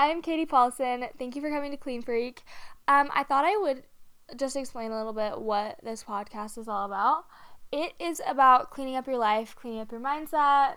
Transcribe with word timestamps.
I'm 0.00 0.22
Katie 0.22 0.46
Palsson. 0.46 1.06
Thank 1.18 1.36
you 1.36 1.42
for 1.42 1.50
coming 1.50 1.72
to 1.72 1.76
Clean 1.76 2.00
Freak. 2.00 2.42
Um, 2.88 3.10
I 3.14 3.22
thought 3.22 3.44
I 3.44 3.58
would 3.58 3.82
just 4.34 4.56
explain 4.56 4.92
a 4.92 4.96
little 4.96 5.12
bit 5.12 5.38
what 5.38 5.78
this 5.82 6.04
podcast 6.04 6.56
is 6.56 6.68
all 6.68 6.86
about. 6.86 7.26
It 7.70 7.92
is 8.00 8.22
about 8.26 8.70
cleaning 8.70 8.96
up 8.96 9.06
your 9.06 9.18
life, 9.18 9.54
cleaning 9.54 9.78
up 9.78 9.92
your 9.92 10.00
mindset, 10.00 10.76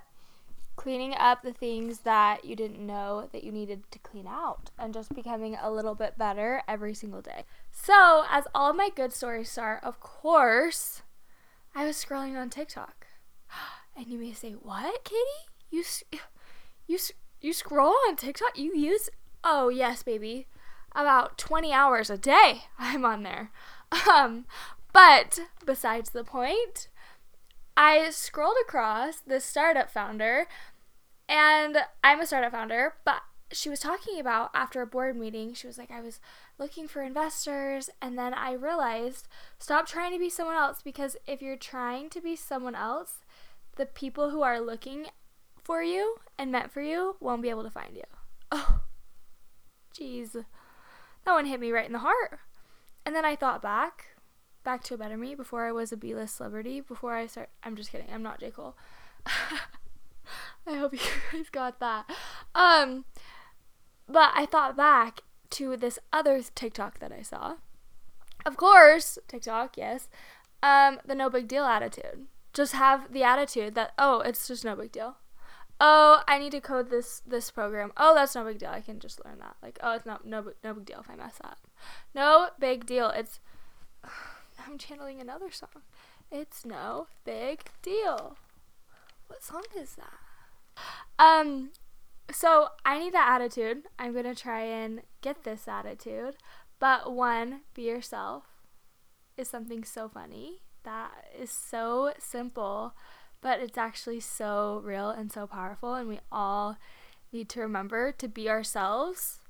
cleaning 0.76 1.14
up 1.18 1.42
the 1.42 1.54
things 1.54 2.00
that 2.00 2.44
you 2.44 2.58
didn't 2.58 2.86
know 2.86 3.30
that 3.32 3.46
you 3.46 3.54
needed 3.54 3.90
to 3.92 4.00
clean 4.00 4.28
out, 4.28 4.72
and 4.78 4.94
just 4.94 5.16
becoming 5.16 5.56
a 5.56 5.72
little 5.72 5.96
bit 5.96 6.18
better 6.18 6.62
every 6.68 6.94
single 6.94 7.22
day. 7.22 7.46
So, 7.72 8.26
as 8.30 8.44
all 8.54 8.72
of 8.72 8.76
my 8.76 8.90
good 8.94 9.14
stories 9.14 9.50
start, 9.50 9.86
of 9.86 10.02
course, 10.02 11.02
I 11.74 11.86
was 11.86 11.96
scrolling 11.96 12.38
on 12.38 12.50
TikTok. 12.50 13.08
And 13.96 14.08
you 14.08 14.18
may 14.18 14.34
say, 14.34 14.52
"What, 14.52 15.06
Katie? 15.06 15.48
You 15.70 15.86
you 16.88 16.98
you 17.44 17.54
scroll 17.54 17.94
on 18.08 18.16
TikTok? 18.16 18.58
You 18.58 18.76
use 18.76 19.10
Oh, 19.44 19.70
yes, 19.70 20.04
baby. 20.04 20.48
About 20.96 21.38
20 21.38 21.74
hours 21.74 22.10
a 22.10 22.18
day 22.18 22.64
I'm 22.80 23.06
on 23.06 23.24
there. 23.24 23.52
Um, 24.10 24.46
but 24.92 25.40
besides 25.66 26.12
the 26.12 26.24
point, 26.24 26.88
I 27.76 28.10
scrolled 28.12 28.56
across 28.62 29.20
this 29.20 29.44
startup 29.44 29.92
founder 29.92 30.48
and 31.28 31.78
I'm 32.04 32.22
a 32.22 32.26
startup 32.26 32.52
founder, 32.52 32.94
but 33.06 33.22
she 33.52 33.70
was 33.70 33.80
talking 33.80 34.20
about 34.20 34.50
after 34.54 34.82
a 34.82 34.88
board 34.88 35.16
meeting, 35.16 35.54
she 35.54 35.68
was 35.68 35.78
like, 35.78 35.92
I 35.92 36.02
was 36.02 36.20
looking 36.58 36.88
for 36.88 37.04
investors, 37.04 37.90
and 38.02 38.18
then 38.18 38.34
I 38.34 38.54
realized 38.54 39.28
stop 39.60 39.88
trying 39.88 40.12
to 40.12 40.20
be 40.20 40.30
someone 40.30 40.56
else 40.56 40.82
because 40.84 41.16
if 41.28 41.42
you're 41.42 41.56
trying 41.56 42.10
to 42.12 42.22
be 42.22 42.36
someone 42.36 42.76
else, 42.76 43.20
the 43.76 43.86
people 43.86 44.32
who 44.32 44.42
are 44.42 44.60
looking 44.60 45.08
for 45.64 45.82
you 45.82 46.16
and 46.38 46.52
meant 46.52 46.72
for 46.72 46.82
you 46.82 47.16
won't 47.20 47.42
be 47.42 47.50
able 47.50 47.64
to 47.64 47.70
find 47.70 47.96
you. 47.96 48.04
Oh, 48.56 48.82
jeez. 50.00 50.34
That 50.34 51.32
one 51.32 51.48
hit 51.48 51.60
me 51.60 51.72
right 51.72 51.88
in 51.88 51.94
the 51.94 52.00
heart. 52.00 52.40
And 53.04 53.16
then 53.16 53.26
I 53.26 53.36
thought 53.36 53.64
back, 53.64 54.16
back 54.64 54.84
to 54.84 54.94
a 54.94 54.98
better 54.98 55.18
me 55.18 55.34
before 55.34 55.66
I 55.66 55.72
was 55.72 55.92
a 55.92 55.98
B 55.98 56.14
list 56.14 56.38
celebrity, 56.38 56.80
before 56.80 57.16
I 57.16 57.26
start. 57.26 57.50
I'm 57.64 57.76
just 57.76 57.92
kidding. 57.92 58.08
I'm 58.14 58.22
not 58.22 58.40
J. 58.40 58.52
Cole. 58.52 58.76
I 59.26 60.76
hope 60.76 60.94
you 60.94 61.00
guys 61.32 61.50
got 61.52 61.80
that. 61.80 62.06
Um, 62.54 63.06
but 64.08 64.32
I 64.36 64.46
thought 64.46 64.78
back 64.78 65.22
to 65.52 65.76
this 65.76 65.98
other 66.12 66.44
TikTok 66.54 67.00
that 67.00 67.12
I 67.12 67.24
saw. 67.24 67.56
Of 68.46 68.56
course, 68.56 69.18
TikTok, 69.28 69.78
yes. 69.78 70.10
Um, 70.62 71.00
the 71.04 71.16
no 71.16 71.32
big 71.32 71.48
deal 71.48 71.66
attitude 71.66 72.28
just 72.54 72.74
have 72.74 73.12
the 73.12 73.24
attitude 73.24 73.76
that 73.76 73.92
oh 73.98 74.22
it's 74.22 74.48
just 74.48 74.64
no 74.64 74.76
big 74.76 74.92
deal 74.92 75.18
oh 75.80 76.22
i 76.28 76.38
need 76.38 76.52
to 76.52 76.62
code 76.62 76.90
this 76.90 77.22
this 77.26 77.52
program. 77.52 77.92
Oh 77.98 78.14
that's 78.16 78.36
no 78.36 78.44
big 78.44 78.60
deal. 78.60 78.70
I 78.70 78.82
can 78.82 79.00
just 79.00 79.24
learn 79.26 79.40
that. 79.40 79.56
Like 79.62 79.80
oh 79.82 79.94
it's 79.96 80.06
not 80.06 80.26
no, 80.26 80.52
no 80.64 80.74
big 80.74 80.86
deal 80.86 81.00
if 81.00 81.10
i 81.10 81.16
mess 81.16 81.38
up. 81.44 81.60
No 82.14 82.50
big 82.60 82.86
deal. 82.86 83.10
It's 83.10 83.40
i'm 84.68 84.78
channeling 84.78 85.20
another 85.20 85.52
song. 85.52 85.84
It's 86.32 86.66
no 86.66 87.08
big 87.26 87.62
deal. 87.82 88.38
What 89.28 89.44
song 89.44 89.64
is 89.78 89.96
that? 89.96 90.84
Um 91.20 91.72
so 92.32 92.70
i 92.86 93.00
need 93.00 93.14
that 93.14 93.30
attitude. 93.30 93.84
I'm 94.00 94.14
gonna 94.14 94.36
try 94.36 94.62
and 94.62 95.02
get 95.22 95.44
this 95.44 95.68
attitude. 95.68 96.36
But 96.80 97.14
one 97.14 97.62
be 97.74 97.84
yourself 97.84 98.44
is 99.38 99.48
something 99.48 99.84
so 99.84 100.10
funny. 100.10 100.62
That 100.84 101.12
is 101.40 101.50
so 101.50 102.14
simple, 102.20 102.94
but 103.44 103.60
it's 103.60 103.78
actually 103.78 104.22
so 104.22 104.82
real 104.84 105.10
and 105.10 105.32
so 105.32 105.46
powerful. 105.46 105.94
And 105.94 106.08
we 106.08 106.22
all 106.32 106.78
need 107.32 107.50
to 107.50 107.60
remember 107.60 108.14
to 108.14 108.28
be 108.30 108.50
ourselves. 108.50 109.42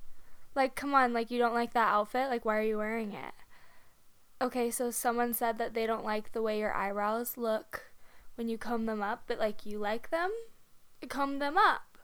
Like, 0.56 0.76
come 0.76 0.96
on, 0.96 1.14
like, 1.14 1.30
you 1.30 1.38
don't 1.38 1.54
like 1.54 1.74
that 1.74 1.94
outfit? 1.94 2.30
Like, 2.30 2.44
why 2.44 2.58
are 2.58 2.64
you 2.64 2.80
wearing 2.80 3.14
it? 3.14 3.34
Okay, 4.42 4.72
so 4.72 4.90
someone 4.90 5.34
said 5.34 5.60
that 5.60 5.76
they 5.76 5.86
don't 5.86 6.04
like 6.04 6.32
the 6.32 6.42
way 6.42 6.60
your 6.60 6.74
eyebrows 6.74 7.38
look 7.38 7.92
when 8.36 8.50
you 8.50 8.58
comb 8.58 8.88
them 8.88 9.02
up, 9.02 9.24
but 9.28 9.40
like, 9.40 9.66
you 9.66 9.78
like 9.78 10.10
them? 10.10 10.32
Comb 11.08 11.38
them 11.38 11.56
up. 11.56 11.98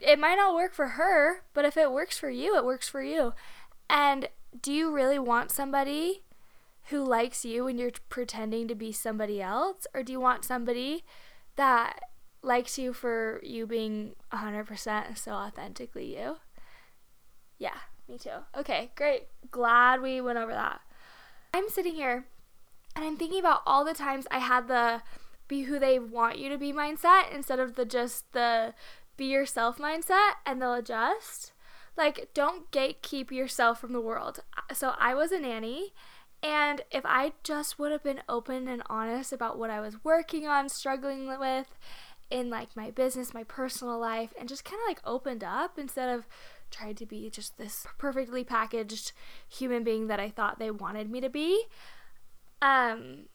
It 0.00 0.18
might 0.18 0.36
not 0.36 0.54
work 0.54 0.72
for 0.72 0.88
her, 0.88 1.42
but 1.52 1.66
if 1.66 1.76
it 1.76 1.92
works 1.92 2.18
for 2.18 2.30
you, 2.30 2.56
it 2.56 2.64
works 2.64 2.88
for 2.88 3.02
you. 3.02 3.34
And 3.88 4.28
do 4.62 4.72
you 4.72 4.90
really 4.90 5.18
want 5.18 5.50
somebody 5.50 6.22
who 6.88 7.04
likes 7.04 7.44
you 7.44 7.64
when 7.64 7.78
you're 7.78 7.90
pretending 8.08 8.68
to 8.68 8.74
be 8.74 8.92
somebody 8.92 9.42
else? 9.42 9.86
Or 9.94 10.02
do 10.02 10.12
you 10.12 10.20
want 10.20 10.44
somebody 10.44 11.04
that 11.56 12.00
likes 12.42 12.78
you 12.78 12.92
for 12.92 13.40
you 13.42 13.66
being 13.66 14.14
100% 14.32 15.18
so 15.18 15.32
authentically 15.32 16.16
you? 16.16 16.36
Yeah, 17.58 17.78
me 18.08 18.18
too. 18.18 18.44
Okay, 18.56 18.92
great. 18.94 19.28
Glad 19.50 20.00
we 20.00 20.20
went 20.20 20.38
over 20.38 20.52
that. 20.52 20.80
I'm 21.52 21.68
sitting 21.68 21.94
here 21.94 22.26
and 22.94 23.04
I'm 23.04 23.16
thinking 23.16 23.40
about 23.40 23.62
all 23.66 23.84
the 23.84 23.94
times 23.94 24.26
I 24.30 24.38
had 24.38 24.68
the 24.68 25.02
be 25.48 25.62
who 25.62 25.78
they 25.78 25.98
want 25.98 26.38
you 26.38 26.48
to 26.48 26.58
be 26.58 26.72
mindset 26.72 27.32
instead 27.32 27.58
of 27.58 27.76
the 27.76 27.84
just 27.84 28.32
the 28.32 28.74
be 29.16 29.26
yourself 29.26 29.78
mindset 29.78 30.32
and 30.44 30.60
they'll 30.60 30.74
adjust. 30.74 31.52
Like, 31.96 32.28
don't 32.34 32.70
gatekeep 32.70 33.30
yourself 33.30 33.80
from 33.80 33.92
the 33.94 34.00
world. 34.00 34.40
So, 34.74 34.92
I 34.98 35.14
was 35.14 35.32
a 35.32 35.40
nanny 35.40 35.94
and 36.42 36.82
if 36.90 37.04
I 37.04 37.32
just 37.42 37.78
would 37.78 37.92
have 37.92 38.02
been 38.02 38.22
open 38.28 38.68
and 38.68 38.82
honest 38.86 39.32
about 39.32 39.58
what 39.58 39.70
I 39.70 39.80
was 39.80 40.04
working 40.04 40.46
on, 40.46 40.68
struggling 40.68 41.26
with 41.26 41.66
in 42.30 42.50
like 42.50 42.76
my 42.76 42.90
business, 42.90 43.34
my 43.34 43.44
personal 43.44 43.98
life, 43.98 44.32
and 44.38 44.48
just 44.48 44.64
kind 44.64 44.80
of 44.80 44.88
like 44.88 45.00
opened 45.04 45.44
up 45.44 45.78
instead 45.78 46.08
of 46.08 46.26
trying 46.70 46.94
to 46.96 47.06
be 47.06 47.30
just 47.30 47.56
this 47.58 47.86
perfectly 47.98 48.44
packaged 48.44 49.12
human 49.48 49.84
being 49.84 50.08
that 50.08 50.20
I 50.20 50.28
thought 50.28 50.58
they 50.58 50.70
wanted 50.70 51.10
me 51.10 51.20
to 51.20 51.30
be. 51.30 51.64
Um, 52.60 53.26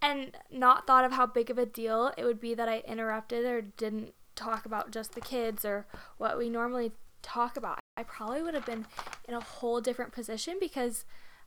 and 0.00 0.36
not 0.50 0.86
thought 0.86 1.04
of 1.04 1.12
how 1.12 1.26
big 1.26 1.48
of 1.48 1.58
a 1.58 1.66
deal 1.66 2.12
it 2.18 2.24
would 2.24 2.40
be 2.40 2.54
that 2.54 2.68
I 2.68 2.82
interrupted 2.86 3.44
or 3.44 3.62
didn't 3.62 4.14
talk 4.34 4.66
about 4.66 4.90
just 4.90 5.14
the 5.14 5.20
kids 5.20 5.64
or 5.64 5.86
what 6.18 6.36
we 6.36 6.50
normally 6.50 6.92
talk 7.22 7.56
about. 7.56 7.78
I 7.96 8.02
probably 8.02 8.42
would 8.42 8.54
have 8.54 8.66
been 8.66 8.86
in 9.28 9.34
a 9.34 9.40
whole 9.40 9.80
different 9.80 10.12
position 10.12 10.56
because 10.58 11.04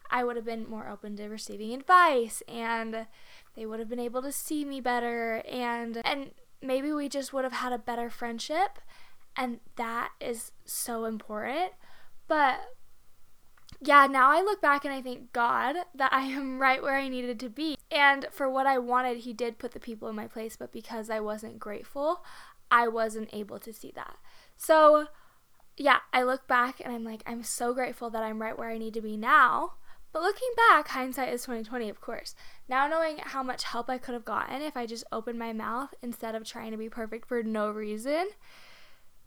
I 0.10 0.24
would 0.24 0.36
have 0.36 0.46
been 0.46 0.70
more 0.70 0.90
open 0.90 1.16
to 1.18 1.28
receiving 1.28 1.74
advice 1.74 2.42
and 2.48 3.08
they 3.56 3.66
would 3.66 3.80
have 3.80 3.90
been 3.90 4.00
able 4.00 4.22
to 4.22 4.32
see 4.32 4.66
me 4.66 4.82
better 4.82 5.42
and 5.50 6.02
and 6.06 6.32
maybe 6.62 6.92
we 6.92 7.10
just 7.10 7.34
would 7.34 7.44
have 7.44 7.54
had 7.54 7.72
a 7.72 7.78
better 7.78 8.10
friendship 8.10 8.80
and 9.38 9.60
that 9.76 10.12
is 10.20 10.52
so 10.66 11.06
important. 11.06 11.74
But 12.28 12.60
yeah, 13.82 14.08
now 14.08 14.32
I 14.32 14.42
look 14.42 14.62
back 14.62 14.86
and 14.86 14.94
I 14.94 15.02
thank 15.02 15.34
God 15.34 15.76
that 15.94 16.14
I 16.14 16.24
am 16.24 16.60
right 16.62 16.82
where 16.82 16.96
I 16.96 17.08
needed 17.08 17.40
to 17.42 17.50
be. 17.50 17.78
And 17.92 18.28
for 18.32 18.50
what 18.50 18.66
I 18.68 18.78
wanted, 18.78 19.20
He 19.20 19.34
did 19.34 19.60
put 19.60 19.72
the 19.72 19.80
people 19.80 20.08
in 20.08 20.16
my 20.16 20.28
place, 20.28 20.56
but 20.56 20.72
because 20.72 21.10
I 21.10 21.20
wasn't 21.20 21.60
grateful, 21.60 22.24
I 22.72 22.88
wasn't 22.88 23.30
able 23.34 23.60
to 23.60 23.74
see 23.74 23.92
that. 23.96 24.18
So, 24.58 25.08
yeah, 25.78 26.00
I 26.14 26.24
look 26.24 26.48
back 26.48 26.82
and 26.84 26.94
I'm 26.94 27.04
like, 27.04 27.22
I'm 27.26 27.44
so 27.44 27.74
grateful 27.74 28.10
that 28.10 28.24
I'm 28.24 28.42
right 28.42 28.58
where 28.58 28.70
I 28.70 28.78
need 28.78 28.94
to 28.96 29.02
be 29.02 29.18
now. 29.18 29.74
But 30.16 30.24
looking 30.24 30.52
back, 30.56 30.88
hindsight 30.88 31.34
is 31.34 31.42
2020, 31.42 31.90
of 31.90 32.00
course. 32.00 32.36
Now 32.70 32.88
knowing 32.88 33.18
how 33.18 33.44
much 33.44 33.66
help 33.66 33.90
I 33.90 33.98
could 33.98 34.14
have 34.14 34.24
gotten 34.24 34.62
if 34.62 34.78
I 34.78 34.86
just 34.86 35.04
opened 35.12 35.38
my 35.38 35.52
mouth 35.52 35.94
instead 36.02 36.36
of 36.36 36.46
trying 36.46 36.72
to 36.72 36.78
be 36.78 36.88
perfect 36.88 37.28
for 37.28 37.44
no 37.44 37.70
reason 37.70 38.30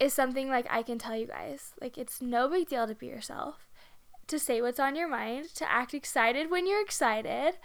is 0.01 0.15
something 0.15 0.49
like 0.49 0.67
I 0.71 0.83
can 0.83 0.99
tell 0.99 1.15
you 1.15 1.27
guys. 1.27 1.75
Like 1.79 1.99
it's 1.99 2.23
no 2.23 2.49
big 2.49 2.71
deal 2.71 2.87
to 2.87 2.95
be 2.95 3.09
yourself, 3.09 3.69
to 4.29 4.39
say 4.39 4.63
what's 4.63 4.81
on 4.81 4.97
your 4.97 5.09
mind, 5.09 5.55
to 5.57 5.71
act 5.71 5.93
excited 5.93 6.51
when 6.51 6.67
you're 6.67 6.81
excited. 6.81 7.59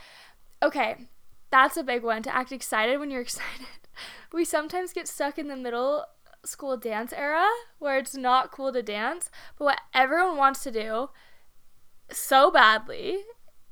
Okay, 0.61 1.07
that's 1.49 1.77
a 1.77 1.83
big 1.83 2.03
one 2.03 2.23
to 2.23 2.35
act 2.35 2.51
excited 2.51 2.99
when 2.99 3.09
you're 3.09 3.21
excited. 3.31 3.87
We 4.33 4.43
sometimes 4.43 4.91
get 4.91 5.07
stuck 5.07 5.39
in 5.39 5.47
the 5.47 5.55
middle 5.55 6.03
school 6.43 6.75
dance 6.75 7.13
era 7.13 7.47
where 7.79 7.97
it's 7.97 8.15
not 8.15 8.51
cool 8.51 8.73
to 8.73 8.83
dance, 8.83 9.31
but 9.57 9.63
what 9.63 9.81
everyone 9.93 10.35
wants 10.35 10.61
to 10.63 10.71
do 10.71 11.07
so 12.13 12.51
badly 12.51 13.19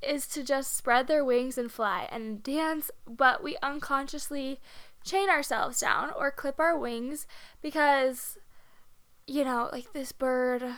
is 0.02 0.28
to 0.28 0.44
just 0.44 0.76
spread 0.76 1.08
their 1.08 1.24
wings 1.24 1.58
and 1.58 1.72
fly 1.72 2.08
and 2.12 2.42
dance, 2.42 2.92
but 3.08 3.44
we 3.44 3.58
unconsciously 3.62 4.60
chain 5.04 5.30
ourselves 5.30 5.80
down 5.80 6.12
or 6.16 6.32
clip 6.32 6.60
our 6.60 6.78
wings 6.78 7.28
because, 7.62 8.38
you 9.28 9.44
know, 9.44 9.70
like 9.72 9.94
this 9.94 10.12
bird. 10.12 10.64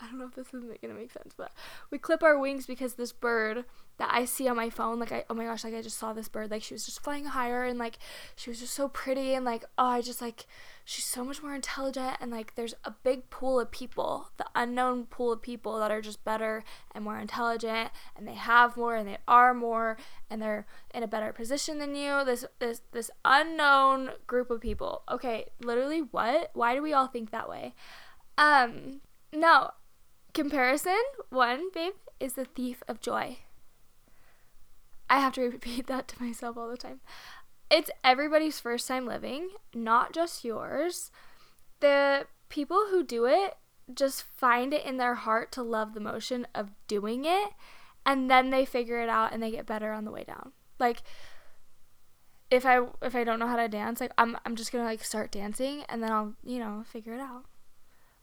I 0.00 0.06
don't 0.06 0.18
know 0.18 0.26
if 0.26 0.34
this 0.34 0.54
isn't 0.54 0.80
gonna 0.80 0.94
make 0.94 1.12
sense, 1.12 1.34
but 1.36 1.52
we 1.90 1.98
clip 1.98 2.22
our 2.22 2.38
wings 2.38 2.66
because 2.66 2.94
this 2.94 3.12
bird 3.12 3.64
that 3.98 4.10
I 4.12 4.24
see 4.24 4.48
on 4.48 4.56
my 4.56 4.70
phone, 4.70 4.98
like 4.98 5.12
I 5.12 5.24
oh 5.28 5.34
my 5.34 5.44
gosh, 5.44 5.64
like 5.64 5.74
I 5.74 5.82
just 5.82 5.98
saw 5.98 6.12
this 6.12 6.28
bird, 6.28 6.50
like 6.50 6.62
she 6.62 6.74
was 6.74 6.86
just 6.86 7.02
flying 7.02 7.26
higher 7.26 7.64
and 7.64 7.78
like 7.78 7.98
she 8.36 8.50
was 8.50 8.60
just 8.60 8.74
so 8.74 8.88
pretty 8.88 9.34
and 9.34 9.44
like 9.44 9.64
oh 9.76 9.86
I 9.86 10.00
just 10.00 10.22
like 10.22 10.46
she's 10.84 11.04
so 11.04 11.24
much 11.24 11.42
more 11.42 11.54
intelligent 11.54 12.16
and 12.20 12.30
like 12.30 12.54
there's 12.54 12.74
a 12.84 12.94
big 13.02 13.28
pool 13.30 13.60
of 13.60 13.70
people, 13.70 14.30
the 14.36 14.46
unknown 14.54 15.06
pool 15.06 15.32
of 15.32 15.42
people 15.42 15.78
that 15.78 15.90
are 15.90 16.00
just 16.00 16.24
better 16.24 16.64
and 16.94 17.04
more 17.04 17.18
intelligent 17.18 17.90
and 18.16 18.26
they 18.26 18.34
have 18.34 18.76
more 18.76 18.96
and 18.96 19.08
they 19.08 19.18
are 19.26 19.52
more 19.52 19.96
and 20.30 20.40
they're 20.40 20.66
in 20.94 21.02
a 21.02 21.08
better 21.08 21.32
position 21.32 21.78
than 21.78 21.94
you. 21.94 22.24
This 22.24 22.44
this 22.60 22.82
this 22.92 23.10
unknown 23.24 24.10
group 24.26 24.50
of 24.50 24.60
people. 24.60 25.02
Okay, 25.10 25.46
literally 25.60 26.00
what? 26.00 26.50
Why 26.54 26.74
do 26.74 26.82
we 26.82 26.92
all 26.92 27.08
think 27.08 27.30
that 27.30 27.48
way? 27.48 27.74
Um 28.38 29.00
no, 29.32 29.72
Comparison, 30.32 31.02
one, 31.30 31.70
babe, 31.72 31.94
is 32.20 32.34
the 32.34 32.44
thief 32.44 32.82
of 32.86 33.00
joy. 33.00 33.38
I 35.10 35.20
have 35.20 35.32
to 35.34 35.42
repeat 35.48 35.86
that 35.86 36.08
to 36.08 36.22
myself 36.22 36.56
all 36.56 36.68
the 36.68 36.76
time. 36.76 37.00
It's 37.70 37.90
everybody's 38.02 38.60
first 38.60 38.88
time 38.88 39.06
living, 39.06 39.50
not 39.74 40.12
just 40.12 40.44
yours. 40.44 41.10
The 41.80 42.26
people 42.48 42.86
who 42.90 43.02
do 43.02 43.26
it 43.26 43.56
just 43.94 44.22
find 44.22 44.72
it 44.72 44.84
in 44.84 44.96
their 44.96 45.14
heart 45.14 45.52
to 45.52 45.62
love 45.62 45.94
the 45.94 46.00
motion 46.00 46.46
of 46.54 46.70
doing 46.86 47.24
it 47.24 47.50
and 48.04 48.30
then 48.30 48.50
they 48.50 48.64
figure 48.64 49.00
it 49.00 49.08
out 49.08 49.32
and 49.32 49.42
they 49.42 49.50
get 49.50 49.66
better 49.66 49.92
on 49.92 50.04
the 50.04 50.10
way 50.10 50.24
down. 50.24 50.52
Like 50.78 51.02
if 52.50 52.64
I 52.64 52.86
if 53.02 53.14
I 53.14 53.24
don't 53.24 53.38
know 53.38 53.46
how 53.46 53.56
to 53.56 53.68
dance, 53.68 54.00
like 54.00 54.12
I'm 54.16 54.36
I'm 54.46 54.56
just 54.56 54.72
going 54.72 54.82
to 54.82 54.88
like 54.88 55.04
start 55.04 55.30
dancing 55.30 55.82
and 55.88 56.02
then 56.02 56.10
I'll, 56.10 56.34
you 56.42 56.58
know, 56.58 56.84
figure 56.90 57.12
it 57.12 57.20
out. 57.20 57.44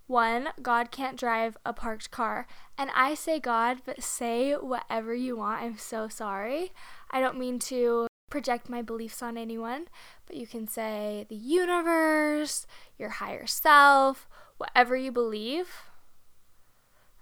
One, 0.08 0.50
God 0.62 0.92
can't 0.92 1.18
drive 1.18 1.58
a 1.66 1.74
parked 1.74 2.12
car. 2.12 2.48
And 2.78 2.92
I 2.94 3.16
say 3.16 3.40
God, 3.40 3.82
but 3.86 4.04
say 4.04 4.54
whatever 4.54 5.16
you 5.16 5.38
want. 5.38 5.64
I'm 5.64 5.78
so 5.78 6.08
sorry. 6.08 6.72
I 7.10 7.20
don't 7.20 7.40
mean 7.40 7.58
to 7.60 8.08
project 8.30 8.70
my 8.70 8.82
beliefs 8.82 9.24
on 9.24 9.38
anyone, 9.38 9.88
but 10.28 10.36
you 10.36 10.46
can 10.46 10.68
say 10.68 11.26
the 11.30 11.36
universe, 11.36 12.68
your 13.00 13.10
higher 13.10 13.48
self, 13.48 14.28
whatever 14.58 14.96
you 14.96 15.12
believe, 15.12 15.70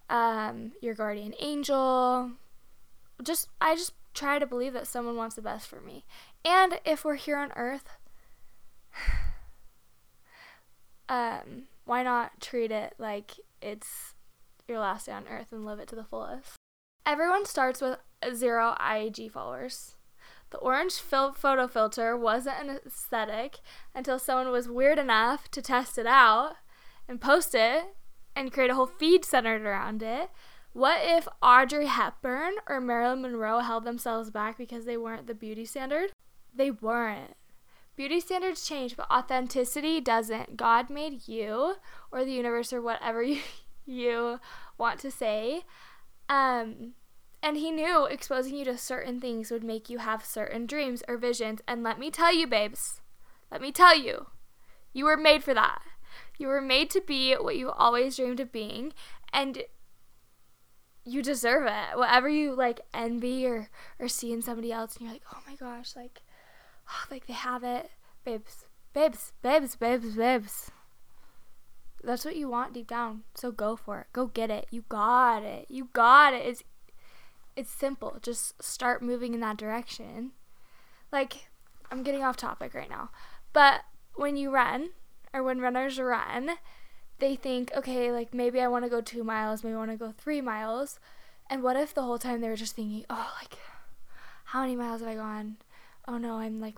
um, 0.09 0.73
your 0.81 0.93
guardian 0.93 1.33
angel. 1.39 2.31
Just, 3.23 3.47
I 3.61 3.75
just 3.75 3.93
try 4.13 4.39
to 4.39 4.45
believe 4.45 4.73
that 4.73 4.87
someone 4.87 5.15
wants 5.15 5.35
the 5.35 5.41
best 5.41 5.67
for 5.67 5.79
me. 5.79 6.03
And 6.43 6.79
if 6.85 7.05
we're 7.05 7.15
here 7.15 7.37
on 7.37 7.53
earth, 7.55 7.97
um, 11.09 11.67
why 11.85 12.03
not 12.03 12.39
treat 12.39 12.71
it 12.71 12.93
like 12.97 13.33
it's 13.61 14.13
your 14.67 14.79
last 14.79 15.07
day 15.07 15.11
on 15.11 15.27
earth 15.27 15.51
and 15.51 15.65
live 15.65 15.79
it 15.79 15.87
to 15.89 15.95
the 15.95 16.03
fullest? 16.03 16.55
Everyone 17.05 17.45
starts 17.45 17.81
with 17.81 17.97
zero 18.33 18.75
IG 18.79 19.31
followers. 19.31 19.97
The 20.51 20.57
orange 20.59 20.93
fil- 20.93 21.33
photo 21.33 21.67
filter 21.67 22.15
wasn't 22.15 22.69
an 22.69 22.79
aesthetic 22.85 23.57
until 23.93 24.19
someone 24.19 24.51
was 24.51 24.69
weird 24.69 24.99
enough 24.99 25.49
to 25.51 25.61
test 25.61 25.97
it 25.97 26.05
out 26.05 26.53
and 27.07 27.19
post 27.19 27.55
it 27.55 27.95
and 28.35 28.53
create 28.53 28.69
a 28.69 28.75
whole 28.75 28.85
feed 28.85 29.25
centered 29.25 29.63
around 29.63 30.03
it. 30.03 30.29
What 30.71 31.01
if 31.03 31.27
Audrey 31.41 31.87
Hepburn 31.87 32.53
or 32.67 32.79
Marilyn 32.79 33.21
Monroe 33.21 33.59
held 33.59 33.83
themselves 33.83 34.31
back 34.31 34.57
because 34.57 34.85
they 34.85 34.97
weren't 34.97 35.27
the 35.27 35.35
beauty 35.35 35.65
standard? 35.65 36.11
They 36.55 36.71
weren't. 36.71 37.35
Beauty 37.95 38.19
standards 38.19 38.67
change, 38.67 38.97
but 38.97 39.09
authenticity 39.11 40.01
doesn't. 40.01 40.57
God 40.57 40.89
made 40.89 41.27
you, 41.27 41.75
or 42.11 42.25
the 42.25 42.31
universe, 42.31 42.73
or 42.73 42.81
whatever 42.81 43.21
you, 43.23 43.39
you 43.85 44.39
want 44.77 44.99
to 45.01 45.11
say. 45.11 45.63
Um, 46.27 46.93
and 47.43 47.57
He 47.57 47.71
knew 47.71 48.05
exposing 48.05 48.55
you 48.55 48.65
to 48.65 48.77
certain 48.77 49.19
things 49.19 49.51
would 49.51 49.63
make 49.63 49.89
you 49.89 49.99
have 49.99 50.25
certain 50.25 50.65
dreams 50.65 51.03
or 51.07 51.17
visions. 51.17 51.61
And 51.67 51.83
let 51.83 51.99
me 51.99 52.09
tell 52.09 52.33
you, 52.33 52.47
babes, 52.47 53.01
let 53.51 53.61
me 53.61 53.71
tell 53.71 53.97
you, 53.97 54.27
you 54.91 55.05
were 55.05 55.17
made 55.17 55.43
for 55.43 55.53
that. 55.53 55.81
You 56.37 56.47
were 56.47 56.61
made 56.61 56.89
to 56.91 57.01
be 57.01 57.33
what 57.33 57.57
you 57.57 57.69
always 57.69 58.15
dreamed 58.15 58.39
of 58.39 58.51
being. 58.51 58.93
And 59.31 59.63
you 61.05 61.21
deserve 61.21 61.67
it. 61.67 61.97
Whatever 61.97 62.29
you 62.29 62.55
like 62.55 62.81
envy 62.93 63.45
or, 63.45 63.69
or 63.99 64.07
see 64.07 64.31
in 64.31 64.41
somebody 64.41 64.71
else, 64.71 64.95
and 64.95 65.05
you're 65.05 65.13
like, 65.13 65.23
oh 65.33 65.39
my 65.47 65.55
gosh, 65.55 65.95
like, 65.95 66.21
like 67.11 67.27
they 67.27 67.33
have 67.33 67.63
it. 67.63 67.89
Babes, 68.23 68.65
babes, 68.93 69.31
babes, 69.41 69.75
babes, 69.75 70.15
babes. 70.15 70.71
That's 72.03 72.25
what 72.25 72.35
you 72.35 72.49
want 72.49 72.73
deep 72.73 72.87
down. 72.87 73.23
So 73.33 73.51
go 73.51 73.75
for 73.75 74.01
it. 74.01 74.07
Go 74.11 74.27
get 74.27 74.49
it. 74.49 74.67
You 74.71 74.83
got 74.89 75.43
it. 75.43 75.67
You 75.69 75.89
got 75.93 76.33
it. 76.33 76.45
It's 76.45 76.63
it's 77.55 77.71
simple. 77.71 78.17
Just 78.21 78.61
start 78.61 79.01
moving 79.01 79.33
in 79.33 79.39
that 79.39 79.57
direction. 79.57 80.31
Like 81.11 81.49
I'm 81.91 82.03
getting 82.03 82.23
off 82.23 82.37
topic 82.37 82.73
right 82.73 82.89
now. 82.89 83.09
But 83.53 83.81
when 84.15 84.35
you 84.35 84.51
run 84.51 84.89
or 85.33 85.43
when 85.43 85.61
runners 85.61 85.99
run, 85.99 86.51
they 87.19 87.35
think, 87.35 87.71
okay, 87.75 88.11
like 88.11 88.33
maybe 88.33 88.59
I 88.59 88.67
want 88.67 88.83
to 88.83 88.89
go 88.89 89.01
2 89.01 89.23
miles, 89.23 89.63
maybe 89.63 89.75
I 89.75 89.77
want 89.77 89.91
to 89.91 89.97
go 89.97 90.13
3 90.17 90.41
miles. 90.41 90.99
And 91.49 91.63
what 91.63 91.77
if 91.77 91.93
the 91.93 92.01
whole 92.01 92.17
time 92.17 92.41
they 92.41 92.49
were 92.49 92.55
just 92.55 92.75
thinking, 92.75 93.05
oh, 93.09 93.33
like 93.41 93.57
how 94.45 94.61
many 94.61 94.75
miles 94.75 95.01
have 95.01 95.09
I 95.09 95.15
gone? 95.15 95.57
Oh 96.07 96.17
no, 96.17 96.35
I'm 96.35 96.59
like 96.59 96.77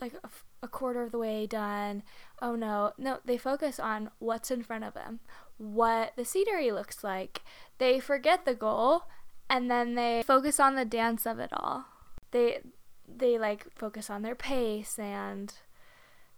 like 0.00 0.14
a, 0.24 0.28
a 0.62 0.68
quarter 0.68 1.02
of 1.02 1.12
the 1.12 1.18
way 1.18 1.46
done. 1.46 2.02
Oh 2.40 2.54
no. 2.54 2.92
No, 2.98 3.18
they 3.24 3.38
focus 3.38 3.78
on 3.78 4.10
what's 4.18 4.50
in 4.50 4.62
front 4.62 4.84
of 4.84 4.94
them, 4.94 5.20
what 5.56 6.12
the 6.16 6.24
scenery 6.24 6.70
looks 6.70 7.04
like. 7.04 7.42
They 7.78 8.00
forget 8.00 8.44
the 8.44 8.54
goal 8.54 9.04
and 9.48 9.70
then 9.70 9.94
they 9.94 10.22
focus 10.26 10.60
on 10.60 10.74
the 10.74 10.84
dance 10.84 11.26
of 11.26 11.38
it 11.38 11.50
all. 11.52 11.86
They 12.30 12.60
they 13.06 13.38
like 13.38 13.66
focus 13.74 14.10
on 14.10 14.22
their 14.22 14.34
pace 14.34 14.98
and 14.98 15.54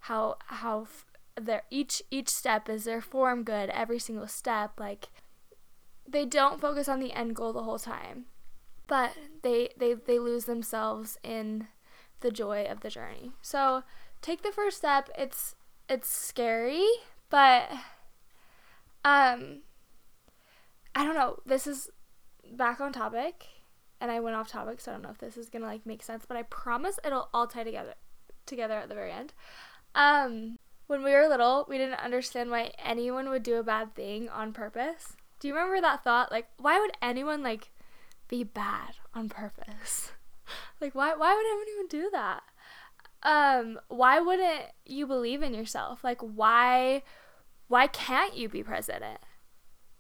how 0.01 0.37
how 0.47 0.87
their 1.37 1.63
each 1.71 2.03
each 2.11 2.29
step 2.29 2.69
is 2.69 2.85
their 2.85 3.01
form 3.01 3.43
good 3.43 3.71
every 3.71 3.99
single 3.99 4.29
step 4.29 4.79
like 4.79 5.09
they 6.09 6.25
don't 6.25 6.61
focus 6.61 6.89
on 6.89 7.01
the 7.01 7.13
end 7.13 7.35
goal 7.35 7.53
the 7.53 7.63
whole 7.63 7.79
time 7.79 8.27
but 8.87 9.13
they 9.43 9.71
they 9.77 9.95
they 9.95 10.19
lose 10.19 10.45
themselves 10.45 11.19
in 11.23 11.67
the 12.21 12.31
joy 12.31 12.65
of 12.65 12.81
the 12.81 12.91
journey. 12.91 13.33
So 13.43 13.83
take 14.23 14.43
the 14.43 14.53
first 14.53 14.79
step. 14.79 15.11
It's 15.17 15.55
it's 15.89 16.09
scary, 16.09 16.87
but 17.29 17.71
um 19.05 19.63
I 20.95 21.05
don't 21.05 21.15
know. 21.15 21.39
This 21.47 21.67
is 21.67 21.91
back 22.53 22.81
on 22.81 22.93
topic 22.93 23.47
and 24.01 24.11
I 24.11 24.21
went 24.21 24.37
off 24.37 24.49
topic, 24.49 24.81
so 24.81 24.91
I 24.91 24.95
don't 24.95 25.03
know 25.03 25.11
if 25.11 25.19
this 25.19 25.37
is 25.37 25.49
gonna 25.49 25.67
like 25.67 25.87
make 25.87 26.03
sense, 26.03 26.25
but 26.27 26.37
I 26.37 26.43
promise 26.45 26.99
it'll 27.05 27.29
all 27.33 27.47
tie 27.47 27.65
together 27.65 27.95
together 28.47 28.75
at 28.75 28.89
the 28.89 28.95
very 28.95 29.13
end. 29.13 29.33
Um 29.95 30.59
when 30.87 31.05
we 31.05 31.13
were 31.13 31.29
little, 31.29 31.67
we 31.69 31.79
didn't 31.79 32.01
understand 32.01 32.51
why 32.51 32.73
anyone 32.85 33.31
would 33.31 33.45
do 33.45 33.57
a 33.57 33.63
bad 33.63 33.95
thing 33.95 34.29
on 34.29 34.53
purpose. 34.53 35.17
Do 35.39 35.47
you 35.47 35.55
remember 35.55 35.81
that 35.81 36.03
thought? 36.03 36.33
Like, 36.33 36.49
why 36.59 36.81
would 36.81 36.91
anyone 37.01 37.45
like 37.45 37.71
be 38.27 38.43
bad 38.43 38.97
on 39.15 39.29
purpose? 39.29 40.11
Like 40.81 40.95
why 40.95 41.15
why 41.15 41.35
would 41.35 41.47
anyone 41.47 41.67
even 41.75 41.87
do 41.89 42.11
that? 42.13 42.43
Um, 43.23 43.79
why 43.89 44.19
wouldn't 44.21 44.65
you 44.87 45.07
believe 45.07 45.43
in 45.43 45.55
yourself? 45.55 46.03
Like 46.03 46.21
why 46.21 47.03
why 47.69 47.87
can't 47.87 48.37
you 48.37 48.49
be 48.49 48.63
president? 48.63 49.21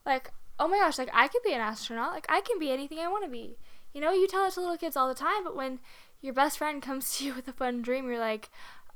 Like, 0.04 0.32
oh 0.58 0.68
my 0.68 0.78
gosh, 0.78 0.98
like 0.98 1.10
I 1.12 1.28
could 1.28 1.42
be 1.44 1.52
an 1.52 1.60
astronaut. 1.60 2.12
Like 2.12 2.26
I 2.28 2.40
can 2.40 2.58
be 2.58 2.70
anything 2.70 2.98
I 2.98 3.08
want 3.08 3.24
to 3.24 3.30
be. 3.30 3.58
You 3.92 4.00
know, 4.00 4.12
you 4.12 4.26
tell 4.26 4.46
it 4.46 4.52
to 4.54 4.60
little 4.60 4.76
kids 4.76 4.96
all 4.96 5.08
the 5.08 5.14
time, 5.14 5.44
but 5.44 5.56
when 5.56 5.80
your 6.20 6.34
best 6.34 6.58
friend 6.58 6.82
comes 6.82 7.16
to 7.16 7.24
you 7.24 7.34
with 7.34 7.48
a 7.48 7.52
fun 7.52 7.82
dream, 7.82 8.06
you're 8.08 8.18
like, 8.18 8.50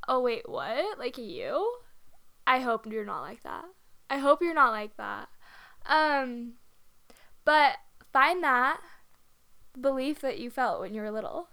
"Oh 0.08 0.20
wait, 0.20 0.49
what? 0.49 0.99
Like 0.99 1.18
you?" 1.18 1.76
I 2.46 2.61
hope 2.61 2.87
you're 2.87 3.06
not 3.06 3.23
like 3.23 3.42
that. 3.44 3.64
I 4.11 4.18
hope 4.18 4.42
you're 4.42 4.54
not 4.54 4.73
like 4.73 4.96
that. 4.96 5.28
Um, 5.87 6.54
but 7.44 7.76
find 8.12 8.42
that 8.42 8.80
belief 9.81 10.21
that 10.21 10.38
you 10.38 10.50
felt 10.50 10.81
when 10.81 10.95
you 10.95 11.02
were 11.02 11.11
little 11.11 11.49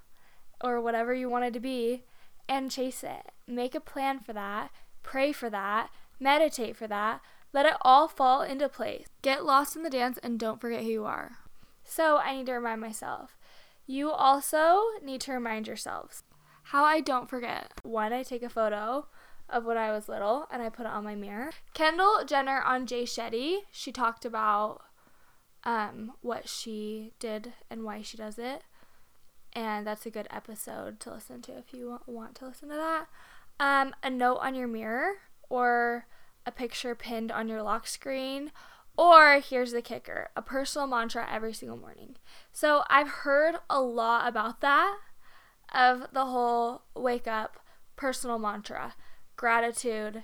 or 0.63 0.79
whatever 0.79 1.13
you 1.13 1.29
wanted 1.29 1.53
to 1.53 1.59
be 1.59 2.03
and 2.47 2.71
chase 2.71 3.03
it. 3.03 3.31
Make 3.47 3.75
a 3.75 3.79
plan 3.79 4.19
for 4.19 4.33
that, 4.33 4.71
pray 5.03 5.31
for 5.31 5.49
that, 5.49 5.89
meditate 6.19 6.75
for 6.75 6.87
that. 6.87 7.21
Let 7.53 7.65
it 7.65 7.75
all 7.81 8.07
fall 8.07 8.41
into 8.41 8.69
place. 8.69 9.07
Get 9.21 9.43
lost 9.43 9.75
in 9.75 9.83
the 9.83 9.89
dance 9.89 10.17
and 10.23 10.39
don't 10.39 10.61
forget 10.61 10.83
who 10.83 10.89
you 10.89 11.05
are. 11.05 11.39
So, 11.83 12.17
I 12.17 12.37
need 12.37 12.45
to 12.45 12.53
remind 12.53 12.79
myself. 12.79 13.37
You 13.85 14.11
also 14.11 14.83
need 15.03 15.19
to 15.21 15.33
remind 15.33 15.67
yourselves 15.67 16.23
how 16.63 16.85
I 16.85 17.01
don't 17.01 17.29
forget. 17.29 17.73
One, 17.83 18.13
I 18.13 18.23
take 18.23 18.43
a 18.43 18.49
photo 18.49 19.07
of 19.49 19.65
when 19.65 19.77
I 19.77 19.91
was 19.91 20.07
little 20.07 20.47
and 20.49 20.61
I 20.61 20.69
put 20.69 20.85
it 20.85 20.91
on 20.91 21.03
my 21.03 21.15
mirror. 21.15 21.51
Kendall 21.73 22.23
Jenner 22.25 22.61
on 22.61 22.85
Jay 22.85 23.03
Shetty, 23.03 23.57
she 23.71 23.91
talked 23.91 24.23
about 24.23 24.81
um, 25.63 26.13
what 26.21 26.47
she 26.49 27.13
did 27.19 27.53
and 27.69 27.83
why 27.83 28.01
she 28.01 28.17
does 28.17 28.37
it. 28.37 28.63
And 29.53 29.85
that's 29.85 30.05
a 30.05 30.11
good 30.11 30.27
episode 30.31 30.99
to 31.01 31.11
listen 31.13 31.41
to 31.43 31.57
if 31.57 31.73
you 31.73 31.99
want 32.05 32.35
to 32.35 32.45
listen 32.45 32.69
to 32.69 32.75
that. 32.75 33.07
Um, 33.59 33.93
a 34.01 34.09
note 34.09 34.37
on 34.37 34.55
your 34.55 34.67
mirror 34.67 35.13
or 35.49 36.05
a 36.45 36.51
picture 36.51 36.95
pinned 36.95 37.31
on 37.31 37.47
your 37.47 37.61
lock 37.61 37.85
screen 37.85 38.51
Or 38.97 39.39
here's 39.39 39.71
the 39.71 39.81
kicker 39.81 40.29
a 40.35 40.41
personal 40.41 40.87
mantra 40.87 41.27
every 41.31 41.53
single 41.53 41.77
morning. 41.77 42.17
So 42.51 42.83
I've 42.89 43.09
heard 43.09 43.55
a 43.69 43.81
lot 43.81 44.27
about 44.27 44.61
that 44.61 44.97
of 45.73 46.07
the 46.11 46.25
whole 46.25 46.83
wake 46.95 47.27
up 47.27 47.57
personal 47.95 48.39
mantra, 48.39 48.95
gratitude, 49.35 50.23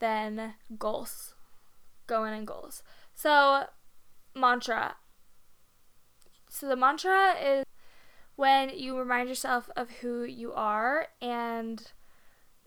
then 0.00 0.54
goals, 0.78 1.34
going 2.06 2.34
in 2.34 2.44
goals. 2.44 2.82
So, 3.14 3.66
mantra. 4.34 4.96
So, 6.48 6.68
the 6.68 6.76
mantra 6.76 7.34
is 7.34 7.64
when 8.36 8.70
you 8.70 8.96
remind 8.96 9.28
yourself 9.28 9.68
of 9.76 9.90
who 10.00 10.22
you 10.22 10.52
are. 10.52 11.08
And 11.20 11.90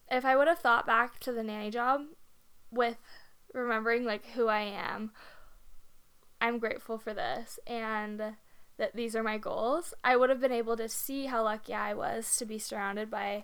if 0.10 0.26
I 0.26 0.36
would 0.36 0.48
have 0.48 0.60
thought 0.60 0.86
back 0.86 1.20
to 1.22 1.32
the 1.32 1.44
nanny 1.44 1.72
job 1.72 2.02
with 2.72 2.98
remembering 3.54 4.06
like 4.06 4.26
who 4.32 4.48
I 4.48 4.62
am, 4.62 5.12
I'm 6.42 6.60
grateful 6.60 6.98
for 6.98 7.14
this 7.14 7.60
and 7.68 8.36
that 8.78 8.96
these 8.96 9.16
are 9.16 9.24
my 9.24 9.38
goals, 9.38 9.94
I 10.04 10.18
would 10.18 10.30
have 10.30 10.42
been 10.42 10.52
able 10.52 10.76
to 10.78 10.90
see 10.90 11.28
how 11.28 11.44
lucky 11.44 11.74
I 11.74 11.94
was 11.94 12.36
to 12.38 12.46
be 12.46 12.58
surrounded 12.58 13.12
by 13.12 13.44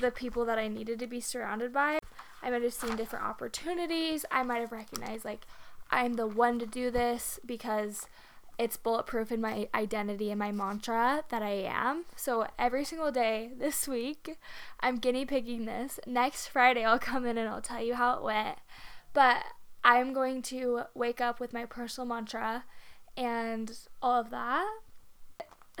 the 0.00 0.10
people 0.10 0.44
that 0.44 0.58
I 0.58 0.68
needed 0.68 0.98
to 0.98 1.06
be 1.06 1.20
surrounded 1.20 1.72
by. 1.72 1.98
I 2.42 2.50
might 2.50 2.62
have 2.62 2.74
seen 2.74 2.96
different 2.96 3.24
opportunities. 3.24 4.24
I 4.30 4.42
might 4.42 4.60
have 4.60 4.72
recognized 4.72 5.24
like 5.24 5.46
I'm 5.92 6.14
the 6.14 6.26
one 6.26 6.58
to 6.58 6.66
do 6.66 6.90
this 6.90 7.38
because 7.44 8.06
it's 8.58 8.76
bulletproof 8.76 9.30
in 9.30 9.40
my 9.40 9.68
identity 9.74 10.30
and 10.30 10.38
my 10.38 10.50
mantra 10.50 11.24
that 11.28 11.42
I 11.42 11.68
am. 11.68 12.06
So 12.16 12.46
every 12.58 12.84
single 12.84 13.12
day 13.12 13.50
this 13.58 13.86
week, 13.86 14.38
I'm 14.80 14.96
guinea 14.96 15.26
pigging 15.26 15.66
this. 15.66 16.00
Next 16.06 16.48
Friday, 16.48 16.84
I'll 16.84 16.98
come 16.98 17.26
in 17.26 17.38
and 17.38 17.48
I'll 17.48 17.60
tell 17.60 17.82
you 17.82 17.94
how 17.94 18.16
it 18.16 18.22
went. 18.22 18.58
But 19.12 19.44
I'm 19.84 20.12
going 20.12 20.42
to 20.42 20.82
wake 20.94 21.20
up 21.20 21.40
with 21.40 21.52
my 21.52 21.66
personal 21.66 22.06
mantra 22.06 22.64
and 23.16 23.76
all 24.00 24.20
of 24.20 24.30
that. 24.30 24.66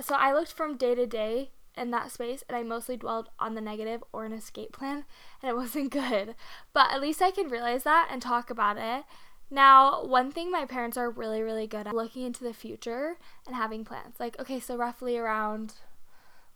So 0.00 0.14
I 0.14 0.32
looked 0.32 0.52
from 0.52 0.76
day 0.76 0.94
to 0.94 1.06
day 1.06 1.50
in 1.76 1.90
that 1.92 2.10
space 2.10 2.42
and 2.48 2.56
I 2.56 2.62
mostly 2.62 2.96
dwelled 2.96 3.30
on 3.38 3.54
the 3.54 3.60
negative 3.60 4.02
or 4.12 4.24
an 4.24 4.32
escape 4.32 4.72
plan 4.72 5.04
and 5.40 5.50
it 5.50 5.56
wasn't 5.56 5.90
good. 5.90 6.34
But 6.72 6.92
at 6.92 7.00
least 7.00 7.22
I 7.22 7.30
can 7.30 7.48
realize 7.48 7.84
that 7.84 8.08
and 8.10 8.20
talk 8.20 8.50
about 8.50 8.76
it 8.76 9.04
now, 9.52 10.04
one 10.04 10.32
thing 10.32 10.50
my 10.50 10.64
parents 10.64 10.96
are 10.96 11.10
really, 11.10 11.42
really 11.42 11.66
good 11.66 11.86
at 11.86 11.94
looking 11.94 12.22
into 12.22 12.42
the 12.42 12.54
future 12.54 13.18
and 13.46 13.54
having 13.54 13.84
plans. 13.84 14.18
Like, 14.18 14.40
okay, 14.40 14.58
so 14.58 14.76
roughly 14.76 15.18
around 15.18 15.74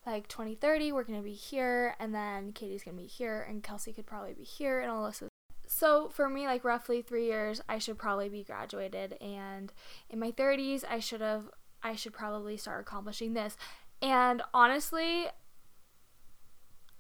like 0.07 0.29
2030, 0.29 0.93
we're 0.93 1.05
to 1.19 1.25
be 1.25 1.35
here, 1.35 1.95
and 2.01 2.15
then 2.15 2.53
Katie's 2.53 2.85
to 2.97 3.03
be 3.03 3.09
here, 3.09 3.45
and 3.49 3.63
Kelsey 3.63 3.93
could 3.93 4.07
probably 4.07 4.33
be 4.33 4.45
here, 4.45 4.81
and 4.81 4.91
Alyssa. 4.91 5.27
So, 5.67 6.09
for 6.09 6.31
me, 6.31 6.47
like 6.47 6.65
roughly 6.65 7.03
three 7.03 7.27
years, 7.27 7.61
I 7.69 7.79
should 7.79 7.99
probably 7.99 8.29
be 8.29 8.45
graduated, 8.45 9.19
and 9.21 9.73
in 10.09 10.19
my 10.19 10.31
30s, 10.31 10.85
I 10.89 11.01
should 11.01 11.21
have, 11.21 11.51
I 11.83 11.97
should 11.97 12.15
probably 12.15 12.57
start 12.57 12.81
accomplishing 12.81 13.35
this. 13.35 13.57
And 14.01 14.43
honestly, 14.55 15.27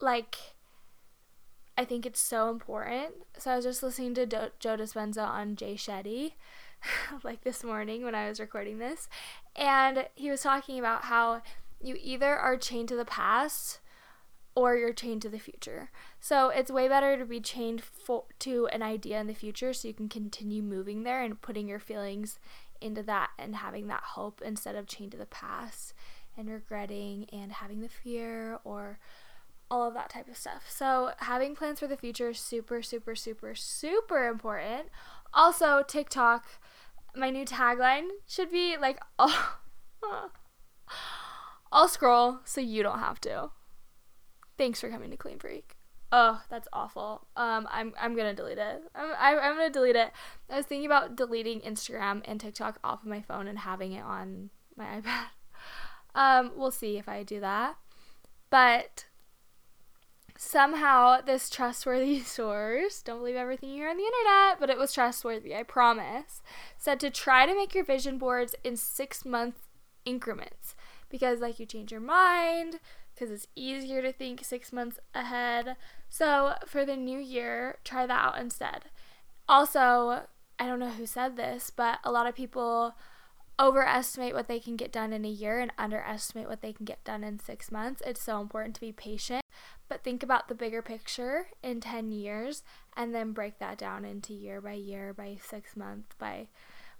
like, 0.00 0.36
I 1.78 1.85
think 1.85 2.06
it's 2.06 2.21
so 2.21 2.50
important. 2.50 3.14
So 3.38 3.50
I 3.50 3.56
was 3.56 3.64
just 3.64 3.83
listening 3.83 4.14
to 4.14 4.26
Do- 4.26 4.50
Joe 4.59 4.76
Dispenza 4.76 5.26
on 5.26 5.56
Jay 5.56 5.75
Shetty, 5.75 6.33
like 7.23 7.42
this 7.45 7.62
morning 7.62 8.02
when 8.02 8.14
I 8.14 8.28
was 8.28 8.40
recording 8.40 8.78
this, 8.78 9.09
and 9.54 10.09
he 10.14 10.30
was 10.30 10.40
talking 10.40 10.78
about 10.78 11.04
how 11.04 11.42
you 11.83 11.97
either 12.00 12.35
are 12.37 12.56
chained 12.56 12.88
to 12.88 12.97
the 12.97 13.04
past 13.04 13.80
or 14.54 14.75
you're 14.75 14.95
chained 14.95 15.21
to 15.21 15.28
the 15.28 15.38
future. 15.38 15.90
So 16.18 16.49
it's 16.49 16.71
way 16.71 16.88
better 16.88 17.18
to 17.18 17.26
be 17.26 17.40
chained 17.40 17.83
fo- 17.85 18.25
to 18.38 18.66
an 18.68 18.83
idea 18.83 19.21
in 19.21 19.26
the 19.26 19.35
future 19.35 19.75
so 19.75 19.87
you 19.87 19.92
can 19.95 20.09
continue 20.09 20.62
moving 20.62 21.02
there 21.02 21.23
and 21.23 21.40
putting 21.40 21.68
your 21.68 21.78
feelings 21.78 22.38
into 22.80 23.02
that 23.02 23.30
and 23.38 23.56
having 23.56 23.87
that 23.88 24.02
hope 24.02 24.40
instead 24.42 24.75
of 24.75 24.87
chained 24.87 25.12
to 25.12 25.18
the 25.18 25.26
past 25.26 25.92
and 26.38 26.49
regretting 26.49 27.26
and 27.33 27.52
having 27.52 27.80
the 27.80 27.88
fear 27.88 28.59
or 28.64 28.99
all 29.70 29.88
of 29.88 29.94
that 29.94 30.11
type 30.11 30.28
of 30.28 30.37
stuff. 30.37 30.64
So, 30.68 31.12
having 31.18 31.54
plans 31.54 31.80
for 31.80 31.87
the 31.87 31.96
future 31.96 32.30
is 32.30 32.38
super, 32.38 32.82
super, 32.82 33.14
super, 33.14 33.54
super 33.54 34.28
important. 34.28 34.88
Also, 35.35 35.82
TikTok, 35.87 36.44
my 37.14 37.30
new 37.30 37.44
tagline 37.44 38.08
should 38.26 38.50
be 38.50 38.76
like, 38.76 39.00
oh, 39.18 39.56
I'll 41.73 41.88
scroll 41.88 42.40
so 42.44 42.61
you 42.61 42.82
don't 42.82 43.00
have 43.00 43.20
to. 43.23 43.50
Thanks 44.56 44.80
for 44.80 44.88
coming 44.88 45.11
to 45.11 45.16
Clean 45.16 45.38
Freak. 45.38 45.76
Oh, 46.12 46.40
that's 46.49 46.68
awful. 46.73 47.26
Um, 47.37 47.66
I'm 47.70 47.92
I'm 48.00 48.14
gonna 48.14 48.32
delete 48.32 48.58
it. 48.58 48.82
I'm 48.94 49.11
I'm, 49.18 49.38
I'm 49.38 49.56
gonna 49.56 49.70
delete 49.70 49.96
it. 49.96 50.12
I 50.49 50.56
was 50.56 50.66
thinking 50.66 50.87
about 50.87 51.16
deleting 51.16 51.61
Instagram 51.61 52.23
and 52.25 52.40
TikTok 52.40 52.78
off 52.85 53.02
of 53.02 53.08
my 53.08 53.20
phone 53.23 53.49
and 53.49 53.58
having 53.58 53.92
it 53.92 54.04
on 54.04 54.50
my 54.76 54.85
iPad. 55.00 55.26
Um, 56.14 56.52
we'll 56.56 56.70
see 56.70 56.96
if 56.96 57.08
I 57.08 57.25
do 57.25 57.40
that. 57.40 57.76
But 58.50 59.05
somehow 60.38 61.20
this 61.20 61.50
trustworthy 61.50 62.20
source, 62.24 63.02
don't 63.02 63.18
believe 63.18 63.36
everything 63.36 63.70
you 63.70 63.76
hear 63.76 63.90
on 63.90 63.96
the 63.96 64.04
internet, 64.04 64.60
but 64.60 64.70
it 64.70 64.78
was 64.78 64.92
trustworthy, 64.92 65.54
I 65.54 65.62
promise, 65.62 66.42
said 66.78 67.00
to 67.00 67.10
try 67.10 67.46
to 67.46 67.54
make 67.54 67.74
your 67.74 67.84
vision 67.84 68.18
boards 68.18 68.54
in 68.64 68.76
six 68.76 69.24
month 69.24 69.56
increments 70.04 70.74
because, 71.08 71.40
like, 71.40 71.58
you 71.58 71.66
change 71.66 71.92
your 71.92 72.00
mind 72.00 72.80
because 73.14 73.30
it's 73.30 73.46
easier 73.56 74.02
to 74.02 74.12
think 74.12 74.44
six 74.44 74.72
months 74.72 74.98
ahead. 75.14 75.76
So, 76.08 76.54
for 76.66 76.84
the 76.84 76.96
new 76.96 77.18
year, 77.18 77.78
try 77.84 78.06
that 78.06 78.24
out 78.24 78.38
instead. 78.38 78.84
Also, 79.48 80.26
I 80.58 80.66
don't 80.66 80.80
know 80.80 80.90
who 80.90 81.06
said 81.06 81.36
this, 81.36 81.70
but 81.74 81.98
a 82.04 82.12
lot 82.12 82.26
of 82.26 82.34
people 82.34 82.94
overestimate 83.58 84.34
what 84.34 84.48
they 84.48 84.60
can 84.60 84.76
get 84.76 84.92
done 84.92 85.12
in 85.12 85.24
a 85.24 85.28
year 85.28 85.60
and 85.60 85.72
underestimate 85.78 86.48
what 86.48 86.60
they 86.60 86.72
can 86.72 86.84
get 86.84 87.02
done 87.04 87.24
in 87.24 87.38
six 87.38 87.72
months. 87.72 88.02
It's 88.04 88.22
so 88.22 88.40
important 88.40 88.74
to 88.74 88.80
be 88.80 88.92
patient, 88.92 89.42
but 89.88 90.02
think 90.02 90.22
about 90.22 90.48
the 90.48 90.54
bigger 90.54 90.82
picture 90.82 91.48
in 91.62 91.80
10 91.80 92.12
years 92.12 92.62
and 92.96 93.14
then 93.14 93.32
break 93.32 93.58
that 93.58 93.78
down 93.78 94.04
into 94.04 94.32
year 94.32 94.60
by 94.60 94.72
year, 94.72 95.12
by 95.12 95.36
six 95.40 95.76
months, 95.76 96.14
by 96.18 96.48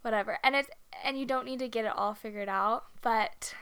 whatever. 0.03 0.39
And 0.45 0.55
it's 0.55 0.71
and 1.03 1.19
you 1.19 1.27
don't 1.27 1.45
need 1.45 1.59
to 1.59 1.69
get 1.69 1.85
it 1.85 1.93
all 1.97 2.15
figured 2.15 2.49
out, 2.49 2.85
but 3.03 3.55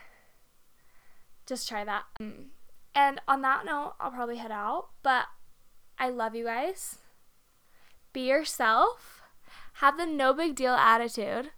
just 1.46 1.68
try 1.68 1.84
that. 1.84 2.04
Mm. 2.20 2.46
And 2.94 3.20
on 3.26 3.42
that 3.42 3.64
note, 3.64 3.94
I'll 3.98 4.10
probably 4.10 4.36
head 4.36 4.52
out, 4.52 4.88
but 5.02 5.24
I 5.98 6.10
love 6.10 6.34
you 6.34 6.44
guys. 6.44 6.98
Be 8.12 8.28
yourself. 8.28 9.22
Have 9.74 9.96
the 9.96 10.06
no 10.06 10.32
big 10.32 10.54
deal 10.54 10.74
attitude. 10.74 11.50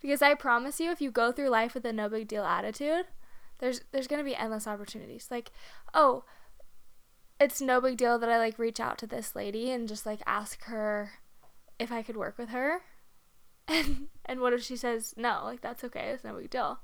Because 0.00 0.22
I 0.22 0.34
promise 0.34 0.78
you, 0.78 0.90
if 0.90 1.00
you 1.00 1.10
go 1.10 1.32
through 1.32 1.48
life 1.48 1.74
with 1.74 1.84
a 1.84 1.92
no 1.92 2.08
big 2.08 2.28
deal 2.28 2.44
attitude, 2.44 3.06
there's 3.58 3.80
there's 3.90 4.06
gonna 4.06 4.22
be 4.22 4.36
endless 4.36 4.66
opportunities. 4.66 5.28
Like, 5.30 5.50
oh, 5.94 6.24
it's 7.38 7.60
no 7.60 7.80
big 7.80 7.96
deal 7.96 8.18
that 8.18 8.30
I 8.30 8.38
like 8.38 8.58
reach 8.58 8.80
out 8.80 8.98
to 8.98 9.06
this 9.06 9.34
lady 9.34 9.70
and 9.70 9.88
just 9.88 10.06
like 10.06 10.20
ask 10.26 10.64
her 10.64 11.12
if 11.78 11.92
I 11.92 12.02
could 12.02 12.16
work 12.16 12.38
with 12.38 12.50
her. 12.50 12.80
And 13.68 14.06
and 14.24 14.40
what 14.40 14.52
if 14.52 14.62
she 14.62 14.76
says 14.76 15.12
no? 15.16 15.40
Like 15.42 15.60
that's 15.60 15.82
okay. 15.82 16.10
It's 16.10 16.22
no 16.22 16.34
big 16.34 16.50
deal. 16.50 16.78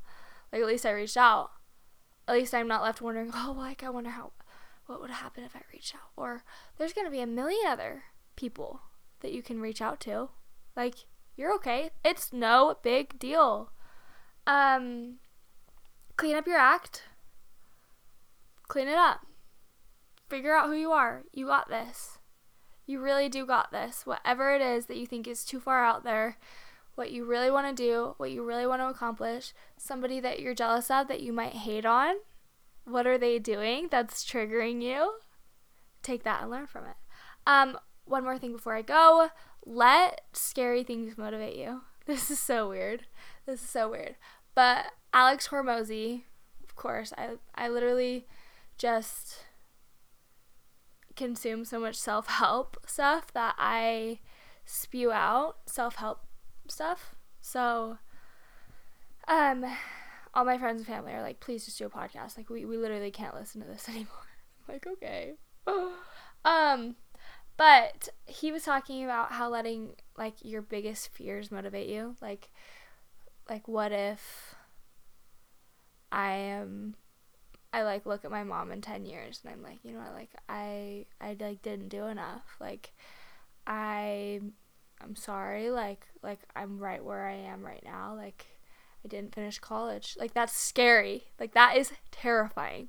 Like 0.52 0.62
at 0.62 0.66
least 0.66 0.84
I 0.84 0.90
reached 0.90 1.16
out. 1.16 1.50
At 2.26 2.34
least 2.34 2.52
I'm 2.52 2.66
not 2.66 2.82
left 2.82 3.00
wondering, 3.00 3.30
oh, 3.34 3.54
like 3.56 3.84
I 3.84 3.90
wonder 3.90 4.10
how 4.10 4.32
what 4.86 5.00
would 5.00 5.10
happen 5.10 5.44
if 5.44 5.54
I 5.54 5.60
reached 5.72 5.94
out. 5.94 6.10
Or 6.16 6.42
there's 6.76 6.92
gonna 6.92 7.08
be 7.08 7.20
a 7.20 7.26
million 7.26 7.68
other 7.68 8.02
people 8.34 8.80
that 9.20 9.32
you 9.32 9.42
can 9.42 9.60
reach 9.60 9.80
out 9.80 10.00
to. 10.00 10.30
Like 10.74 10.96
you're 11.36 11.54
okay. 11.54 11.90
It's 12.04 12.32
no 12.32 12.76
big 12.82 13.16
deal. 13.20 13.70
Um, 14.44 15.18
clean 16.16 16.34
up 16.34 16.48
your 16.48 16.58
act. 16.58 17.04
Clean 18.66 18.88
it 18.88 18.98
up. 18.98 19.20
Figure 20.32 20.56
out 20.56 20.68
who 20.68 20.72
you 20.72 20.92
are. 20.92 21.24
You 21.30 21.44
got 21.44 21.68
this. 21.68 22.16
You 22.86 23.02
really 23.02 23.28
do 23.28 23.44
got 23.44 23.70
this. 23.70 24.06
Whatever 24.06 24.54
it 24.54 24.62
is 24.62 24.86
that 24.86 24.96
you 24.96 25.04
think 25.06 25.28
is 25.28 25.44
too 25.44 25.60
far 25.60 25.84
out 25.84 26.04
there, 26.04 26.38
what 26.94 27.10
you 27.10 27.26
really 27.26 27.50
want 27.50 27.68
to 27.68 27.82
do, 27.82 28.14
what 28.16 28.30
you 28.30 28.42
really 28.42 28.66
want 28.66 28.80
to 28.80 28.88
accomplish, 28.88 29.52
somebody 29.76 30.20
that 30.20 30.40
you're 30.40 30.54
jealous 30.54 30.90
of 30.90 31.06
that 31.08 31.20
you 31.20 31.34
might 31.34 31.52
hate 31.52 31.84
on, 31.84 32.14
what 32.86 33.06
are 33.06 33.18
they 33.18 33.38
doing 33.38 33.88
that's 33.90 34.24
triggering 34.24 34.80
you? 34.80 35.16
Take 36.02 36.22
that 36.22 36.40
and 36.40 36.50
learn 36.50 36.66
from 36.66 36.84
it. 36.86 36.96
Um, 37.46 37.76
one 38.06 38.24
more 38.24 38.38
thing 38.38 38.52
before 38.52 38.74
I 38.74 38.80
go 38.80 39.28
let 39.66 40.22
scary 40.32 40.82
things 40.82 41.18
motivate 41.18 41.56
you. 41.56 41.82
This 42.06 42.30
is 42.30 42.38
so 42.40 42.70
weird. 42.70 43.04
This 43.44 43.62
is 43.62 43.68
so 43.68 43.90
weird. 43.90 44.16
But 44.54 44.86
Alex 45.12 45.48
Hormozi, 45.48 46.22
of 46.64 46.74
course, 46.74 47.12
I 47.18 47.32
I 47.54 47.68
literally 47.68 48.26
just 48.78 49.44
consume 51.16 51.64
so 51.64 51.78
much 51.78 51.96
self-help 51.96 52.78
stuff 52.86 53.32
that 53.32 53.54
I 53.58 54.20
spew 54.64 55.12
out 55.12 55.56
self-help 55.66 56.20
stuff. 56.68 57.14
So 57.40 57.98
um 59.28 59.64
all 60.34 60.44
my 60.44 60.56
friends 60.58 60.80
and 60.80 60.86
family 60.86 61.12
are 61.12 61.22
like, 61.22 61.40
please 61.40 61.64
just 61.64 61.78
do 61.78 61.86
a 61.86 61.90
podcast. 61.90 62.36
Like 62.38 62.48
we, 62.48 62.64
we 62.64 62.78
literally 62.78 63.10
can't 63.10 63.34
listen 63.34 63.60
to 63.60 63.66
this 63.66 63.88
anymore. 63.88 64.08
I'm 64.68 64.74
like, 64.74 64.86
okay. 64.86 65.34
um 66.44 66.96
But 67.56 68.08
he 68.26 68.50
was 68.52 68.64
talking 68.64 69.04
about 69.04 69.32
how 69.32 69.48
letting 69.48 69.94
like 70.16 70.34
your 70.42 70.62
biggest 70.62 71.08
fears 71.08 71.50
motivate 71.50 71.88
you. 71.88 72.16
Like 72.22 72.50
like 73.48 73.68
what 73.68 73.92
if 73.92 74.54
I 76.10 76.32
am 76.32 76.94
I 77.72 77.82
like 77.82 78.04
look 78.06 78.24
at 78.24 78.30
my 78.30 78.44
mom 78.44 78.70
in 78.70 78.80
10 78.80 79.06
years 79.06 79.40
and 79.42 79.52
I'm 79.52 79.62
like, 79.62 79.78
you 79.82 79.92
know 79.92 80.00
what, 80.00 80.14
like 80.14 80.30
I 80.48 81.06
I 81.20 81.36
like 81.40 81.62
didn't 81.62 81.88
do 81.88 82.06
enough. 82.06 82.56
Like 82.60 82.92
I 83.66 84.40
I'm 85.02 85.16
sorry, 85.16 85.70
like 85.70 86.06
like 86.22 86.40
I'm 86.54 86.78
right 86.78 87.04
where 87.04 87.26
I 87.26 87.34
am 87.34 87.64
right 87.64 87.82
now. 87.84 88.14
Like 88.14 88.46
I 89.04 89.08
didn't 89.08 89.34
finish 89.34 89.58
college. 89.58 90.16
Like 90.18 90.34
that's 90.34 90.52
scary. 90.52 91.24
Like 91.40 91.54
that 91.54 91.76
is 91.76 91.92
terrifying. 92.10 92.88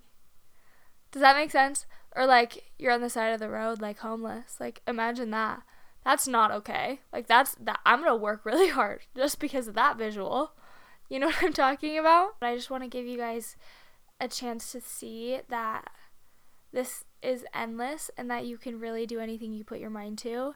Does 1.12 1.22
that 1.22 1.38
make 1.38 1.52
sense? 1.52 1.86
Or 2.16 2.25
like 2.25 2.72
you're 2.78 2.92
on 2.92 3.02
the 3.02 3.10
side 3.10 3.34
of 3.34 3.40
the 3.40 3.50
road 3.50 3.82
like 3.82 4.00
homeless. 4.00 4.58
Like 4.60 4.82
imagine 4.88 5.32
that. 5.32 5.62
That's 6.04 6.28
not 6.28 6.52
okay. 6.52 7.00
Like 7.13 7.28
that's 7.28 7.56
that 7.62 7.80
I'm 7.86 8.00
going 8.00 8.12
to 8.12 8.16
work 8.16 8.42
really 8.46 8.70
hard 8.70 9.02
just 9.16 9.40
because 9.40 9.68
of 9.68 9.75
that 9.75 9.98
visual. 9.98 10.52
You 11.10 11.20
know 11.20 11.28
what 11.28 11.44
I'm 11.44 11.54
talking 11.54 11.98
about? 11.98 12.40
But 12.40 12.48
I 12.48 12.56
just 12.56 12.70
want 12.70 12.84
to 12.84 12.90
give 12.90 13.06
you 13.06 13.18
guys 13.18 13.56
a 14.24 14.27
chance 14.27 14.72
to 14.72 14.80
see 14.80 15.39
that 15.50 15.89
this 16.72 17.03
is 17.22 17.46
endless 17.53 18.10
and 18.18 18.32
that 18.32 18.46
you 18.46 18.58
can 18.58 18.80
really 18.80 19.06
do 19.06 19.20
anything 19.20 19.53
you 19.53 19.63
put 19.63 19.80
your 19.80 19.89
mind 19.89 20.18
to 20.20 20.56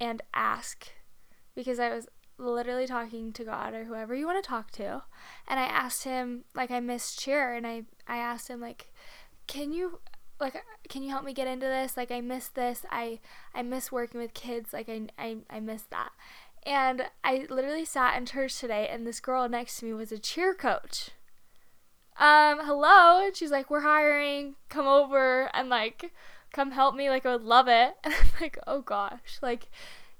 and 0.00 0.22
ask. 0.34 0.88
Because 1.54 1.78
I 1.78 1.94
was 1.94 2.08
literally 2.36 2.86
talking 2.86 3.32
to 3.32 3.44
God 3.44 3.72
or 3.74 3.84
whoever 3.84 4.14
you 4.14 4.26
want 4.26 4.42
to 4.42 4.48
talk 4.48 4.72
to 4.72 5.04
and 5.46 5.60
I 5.60 5.64
asked 5.66 6.02
him 6.02 6.42
like 6.52 6.72
I 6.72 6.80
missed 6.80 7.20
cheer 7.20 7.54
and 7.54 7.64
I 7.64 7.84
I 8.08 8.16
asked 8.16 8.48
him 8.48 8.60
like 8.60 8.92
can 9.46 9.72
you 9.72 10.00
like 10.40 10.56
can 10.88 11.04
you 11.04 11.10
help 11.10 11.24
me 11.24 11.32
get 11.32 11.46
into 11.46 11.66
this? 11.66 11.96
Like 11.96 12.10
I 12.10 12.20
miss 12.20 12.48
this. 12.48 12.84
I 12.90 13.20
I 13.54 13.62
miss 13.62 13.92
working 13.92 14.20
with 14.20 14.34
kids. 14.34 14.72
Like 14.72 14.88
I 14.88 15.02
I, 15.16 15.36
I 15.48 15.60
miss 15.60 15.82
that. 15.90 16.10
And 16.66 17.06
I 17.22 17.46
literally 17.48 17.84
sat 17.84 18.16
in 18.16 18.26
church 18.26 18.58
today 18.58 18.88
and 18.90 19.06
this 19.06 19.20
girl 19.20 19.48
next 19.48 19.78
to 19.78 19.84
me 19.84 19.92
was 19.92 20.10
a 20.10 20.18
cheer 20.18 20.54
coach 20.54 21.10
um 22.18 22.60
hello? 22.64 23.24
And 23.24 23.36
she's 23.36 23.50
like 23.50 23.70
we're 23.70 23.80
hiring. 23.80 24.54
Come 24.68 24.86
over 24.86 25.50
and 25.54 25.68
like 25.68 26.12
come 26.52 26.70
help 26.70 26.94
me. 26.94 27.10
Like 27.10 27.26
I 27.26 27.32
would 27.32 27.44
love 27.44 27.68
it. 27.68 27.94
And 28.04 28.14
I'm 28.14 28.28
like 28.40 28.58
oh 28.66 28.80
gosh. 28.80 29.38
Like 29.42 29.70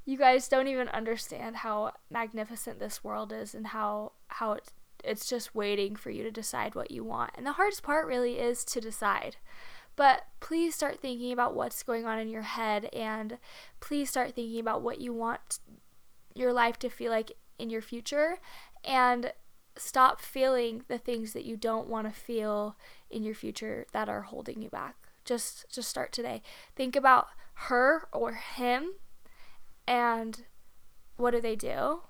you 0.04 0.18
guys 0.18 0.48
don't 0.48 0.68
even 0.68 0.88
understand 0.88 1.56
how 1.56 1.92
magnificent 2.10 2.78
this 2.78 3.02
world 3.02 3.32
is 3.32 3.54
and 3.54 3.68
how 3.68 4.12
how 4.28 4.52
it's, 4.52 4.70
it's 5.02 5.28
just 5.28 5.54
waiting 5.54 5.96
for 5.96 6.10
you 6.10 6.22
to 6.22 6.30
decide 6.30 6.74
what 6.74 6.90
you 6.90 7.04
want. 7.04 7.30
And 7.36 7.46
the 7.46 7.52
hardest 7.52 7.82
part 7.82 8.06
really 8.06 8.38
is 8.38 8.64
to 8.66 8.80
decide. 8.80 9.36
But 9.96 10.26
please 10.40 10.74
start 10.74 11.00
thinking 11.00 11.32
about 11.32 11.54
what's 11.54 11.82
going 11.82 12.04
on 12.04 12.18
in 12.18 12.28
your 12.28 12.42
head 12.42 12.86
and 12.86 13.38
please 13.80 14.10
start 14.10 14.34
thinking 14.34 14.58
about 14.58 14.82
what 14.82 15.00
you 15.00 15.12
want 15.12 15.60
your 16.34 16.52
life 16.52 16.78
to 16.80 16.90
feel 16.90 17.12
like 17.12 17.32
in 17.58 17.70
your 17.70 17.82
future. 17.82 18.38
And 18.82 19.32
stop 19.76 20.20
feeling 20.20 20.82
the 20.88 20.98
things 20.98 21.32
that 21.32 21.44
you 21.44 21.56
don't 21.56 21.88
want 21.88 22.06
to 22.06 22.14
feel 22.14 22.76
in 23.10 23.22
your 23.22 23.34
future 23.34 23.86
that 23.92 24.08
are 24.08 24.22
holding 24.22 24.62
you 24.62 24.68
back. 24.68 24.96
Just 25.24 25.66
just 25.70 25.88
start 25.88 26.12
today. 26.12 26.42
Think 26.76 26.96
about 26.96 27.28
her 27.54 28.08
or 28.12 28.34
him 28.34 28.94
and 29.86 30.44
what 31.16 31.32
do 31.32 31.40
they 31.40 31.56
do? 31.56 32.02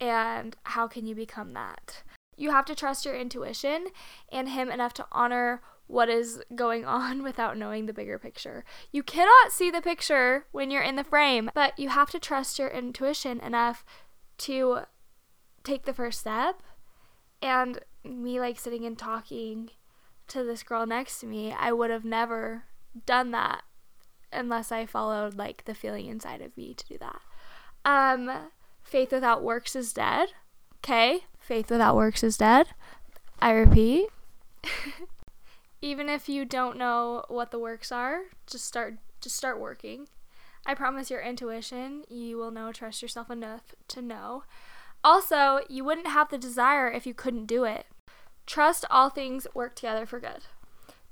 And 0.00 0.56
how 0.64 0.88
can 0.88 1.06
you 1.06 1.14
become 1.14 1.52
that? 1.52 2.02
You 2.36 2.50
have 2.50 2.64
to 2.66 2.74
trust 2.74 3.04
your 3.04 3.14
intuition 3.14 3.86
and 4.30 4.48
Him 4.48 4.70
enough 4.70 4.94
to 4.94 5.06
honor 5.12 5.62
what 5.86 6.08
is 6.08 6.42
going 6.54 6.84
on 6.84 7.22
without 7.22 7.56
knowing 7.56 7.86
the 7.86 7.92
bigger 7.92 8.18
picture. 8.18 8.64
You 8.90 9.02
cannot 9.02 9.52
see 9.52 9.70
the 9.70 9.82
picture 9.82 10.46
when 10.50 10.70
you're 10.70 10.82
in 10.82 10.96
the 10.96 11.04
frame, 11.04 11.50
but 11.54 11.78
you 11.78 11.90
have 11.90 12.10
to 12.10 12.18
trust 12.18 12.58
your 12.58 12.68
intuition 12.68 13.38
enough 13.40 13.84
to 14.38 14.80
take 15.64 15.84
the 15.84 15.94
first 15.94 16.20
step. 16.20 16.62
And 17.40 17.80
me, 18.04 18.38
like, 18.38 18.58
sitting 18.58 18.84
and 18.84 18.96
talking 18.96 19.70
to 20.28 20.44
this 20.44 20.62
girl 20.62 20.86
next 20.86 21.20
to 21.20 21.26
me, 21.26 21.52
I 21.52 21.72
would 21.72 21.90
have 21.90 22.04
never 22.04 22.64
done 23.06 23.30
that 23.32 23.62
unless 24.32 24.72
I 24.72 24.86
followed 24.86 25.34
like 25.34 25.64
the 25.64 25.74
feeling 25.74 26.06
inside 26.06 26.40
of 26.40 26.56
me 26.56 26.74
to 26.74 26.86
do 26.86 26.98
that. 26.98 27.20
Um, 27.84 28.30
faith 28.82 29.12
without 29.12 29.42
works 29.42 29.76
is 29.76 29.92
dead. 29.92 30.30
Okay, 30.78 31.20
faith 31.38 31.70
without 31.70 31.96
works 31.96 32.22
is 32.22 32.36
dead. 32.36 32.68
I 33.40 33.52
repeat. 33.52 34.08
Even 35.82 36.08
if 36.08 36.28
you 36.28 36.44
don't 36.44 36.78
know 36.78 37.24
what 37.28 37.50
the 37.50 37.58
works 37.58 37.92
are, 37.92 38.22
just 38.46 38.64
start 38.64 38.96
just 39.20 39.36
start 39.36 39.60
working. 39.60 40.08
I 40.64 40.74
promise 40.74 41.10
your 41.10 41.20
intuition, 41.20 42.04
you 42.08 42.36
will 42.36 42.52
know 42.52 42.72
trust 42.72 43.02
yourself 43.02 43.30
enough 43.30 43.74
to 43.88 44.00
know. 44.02 44.44
Also, 45.04 45.60
you 45.68 45.84
wouldn't 45.84 46.06
have 46.06 46.30
the 46.30 46.38
desire 46.38 46.90
if 46.90 47.06
you 47.06 47.14
couldn't 47.14 47.46
do 47.46 47.64
it. 47.64 47.86
Trust 48.46 48.84
all 48.90 49.10
things 49.10 49.46
work 49.54 49.74
together 49.74 50.06
for 50.06 50.20
good. 50.20 50.44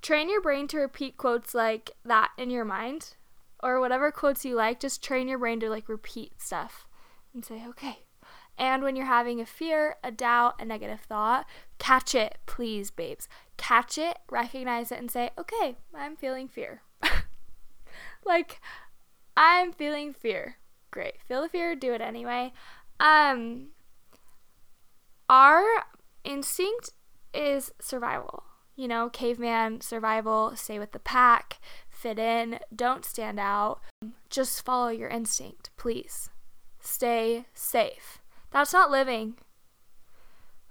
Train 0.02 0.30
your 0.30 0.40
brain 0.40 0.66
to 0.68 0.78
repeat 0.78 1.16
quotes 1.16 1.54
like 1.54 1.90
that 2.04 2.30
in 2.38 2.50
your 2.50 2.64
mind 2.64 3.14
or 3.62 3.80
whatever 3.80 4.10
quotes 4.10 4.44
you 4.44 4.54
like. 4.54 4.80
Just 4.80 5.02
train 5.02 5.28
your 5.28 5.38
brain 5.38 5.60
to 5.60 5.68
like 5.68 5.88
repeat 5.88 6.40
stuff 6.40 6.86
and 7.34 7.44
say, 7.44 7.64
okay. 7.68 7.98
And 8.58 8.82
when 8.82 8.94
you're 8.94 9.06
having 9.06 9.40
a 9.40 9.46
fear, 9.46 9.96
a 10.04 10.10
doubt, 10.10 10.56
a 10.60 10.64
negative 10.64 11.00
thought, 11.00 11.46
catch 11.78 12.14
it, 12.14 12.38
please, 12.46 12.90
babes. 12.90 13.28
Catch 13.56 13.96
it, 13.96 14.18
recognize 14.30 14.92
it, 14.92 14.98
and 14.98 15.10
say, 15.10 15.30
okay, 15.38 15.76
I'm 15.94 16.14
feeling 16.14 16.46
fear. 16.46 16.82
like, 18.24 18.60
I'm 19.36 19.72
feeling 19.72 20.12
fear. 20.12 20.56
Great. 20.90 21.14
Feel 21.26 21.42
the 21.42 21.48
fear, 21.48 21.74
do 21.74 21.94
it 21.94 22.02
anyway. 22.02 22.52
Um, 22.98 23.68
our 25.30 25.64
instinct 26.24 26.90
is 27.32 27.72
survival 27.80 28.44
you 28.80 28.88
know, 28.88 29.10
caveman 29.10 29.82
survival, 29.82 30.52
stay 30.56 30.78
with 30.78 30.92
the 30.92 30.98
pack, 30.98 31.60
fit 31.90 32.18
in, 32.18 32.60
don't 32.74 33.04
stand 33.04 33.38
out. 33.38 33.80
Just 34.30 34.64
follow 34.64 34.88
your 34.88 35.10
instinct, 35.10 35.68
please. 35.76 36.30
Stay 36.80 37.44
safe. 37.52 38.22
That's 38.50 38.72
not 38.72 38.90
living. 38.90 39.34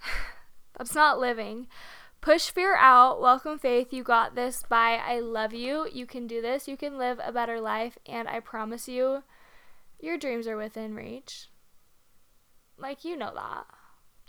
That's 0.77 0.95
not 0.95 1.19
living. 1.19 1.67
Push 2.19 2.49
fear 2.49 2.75
out. 2.75 3.21
Welcome 3.21 3.59
faith. 3.59 3.93
You 3.93 4.01
got 4.01 4.33
this. 4.33 4.63
Bye. 4.67 4.99
I 5.05 5.19
love 5.19 5.53
you. 5.53 5.87
You 5.93 6.07
can 6.07 6.25
do 6.25 6.41
this. 6.41 6.67
You 6.67 6.77
can 6.77 6.97
live 6.97 7.19
a 7.23 7.31
better 7.31 7.61
life. 7.61 7.99
And 8.07 8.27
I 8.27 8.39
promise 8.39 8.87
you, 8.87 9.21
your 9.99 10.17
dreams 10.17 10.47
are 10.47 10.57
within 10.57 10.95
reach. 10.95 11.45
Like, 12.75 13.05
you 13.05 13.15
know 13.15 13.33
that. 13.35 13.67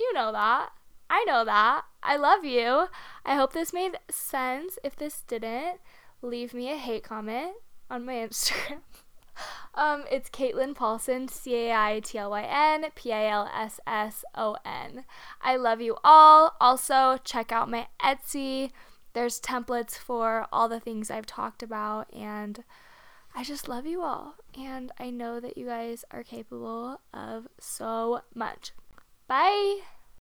You 0.00 0.14
know 0.14 0.32
that. 0.32 0.70
I 1.10 1.24
know 1.24 1.44
that. 1.44 1.82
I 2.02 2.16
love 2.16 2.42
you. 2.42 2.86
I 3.26 3.34
hope 3.34 3.52
this 3.52 3.74
made 3.74 3.98
sense. 4.10 4.78
If 4.82 4.96
this 4.96 5.22
didn't, 5.26 5.80
leave 6.22 6.54
me 6.54 6.72
a 6.72 6.76
hate 6.76 7.04
comment 7.04 7.56
on 7.90 8.06
my 8.06 8.14
Instagram. 8.28 8.80
um, 9.74 10.04
it's 10.10 10.30
Caitlyn 10.30 10.74
Palsson, 10.74 11.28
C 11.28 11.54
A 11.54 11.74
I 11.74 12.00
T 12.00 12.16
L 12.16 12.30
Y 12.30 12.42
N 12.42 12.86
P 12.94 13.10
A 13.10 13.28
L 13.28 13.50
S 13.54 13.78
S 13.86 14.24
O 14.34 14.56
N. 14.64 15.04
I 15.42 15.56
love 15.56 15.82
you 15.82 15.98
all. 16.02 16.56
Also, 16.62 17.18
check 17.22 17.52
out 17.52 17.70
my 17.70 17.88
Etsy. 18.02 18.70
There's 19.12 19.38
templates 19.38 19.98
for 19.98 20.46
all 20.50 20.68
the 20.68 20.80
things 20.80 21.10
I've 21.10 21.26
talked 21.26 21.62
about, 21.62 22.10
and 22.14 22.64
I 23.34 23.44
just 23.44 23.68
love 23.68 23.84
you 23.84 24.00
all. 24.00 24.36
And 24.58 24.92
I 24.98 25.10
know 25.10 25.40
that 25.40 25.58
you 25.58 25.66
guys 25.66 26.06
are 26.10 26.22
capable 26.22 27.00
of 27.12 27.48
so 27.58 28.22
much. 28.34 28.72
Bye. 29.30 29.78